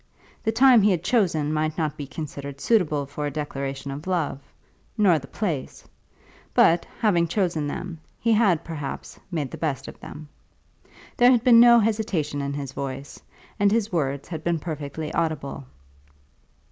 The 0.43 0.51
time 0.51 0.81
he 0.81 0.89
had 0.89 1.03
chosen 1.03 1.53
might 1.53 1.77
not 1.77 1.95
be 1.95 2.07
considered 2.07 2.59
suitable 2.59 3.05
for 3.05 3.27
a 3.27 3.31
declaration 3.31 3.91
of 3.91 4.07
love, 4.07 4.39
nor 4.97 5.19
the 5.19 5.27
place; 5.27 5.87
but 6.55 6.87
having 6.99 7.27
chosen 7.27 7.67
them, 7.67 7.99
he 8.19 8.31
had, 8.33 8.63
perhaps, 8.63 9.19
made 9.29 9.51
the 9.51 9.59
best 9.59 9.87
of 9.87 9.99
them. 9.99 10.27
There 11.17 11.29
had 11.29 11.43
been 11.43 11.59
no 11.59 11.79
hesitation 11.79 12.41
in 12.41 12.53
his 12.55 12.71
voice, 12.71 13.21
and 13.59 13.71
his 13.71 13.91
words 13.91 14.27
had 14.27 14.43
been 14.43 14.57
perfectly 14.57 15.13
audible. 15.13 15.65